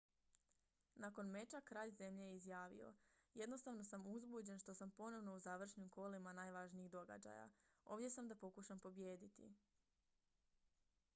"nakon 1.01 1.27
meča 1.33 1.59
kralj 1.61 1.91
zemlje 1.97 2.23
je 2.25 2.35
izjavio: 2.35 2.93
"jednostavno 3.33 3.83
sam 3.83 4.07
uzbuđen 4.07 4.59
što 4.63 4.73
sam 4.73 4.91
ponovno 4.91 5.35
u 5.35 5.39
završnim 5.39 5.89
kolima 5.89 6.33
najvažnijih 6.33 6.91
događaja. 6.91 7.49
ovdje 7.85 8.09
sam 8.09 8.27
da 8.27 8.35
pokušam 8.45 8.79
pobijediti."" 8.79 9.53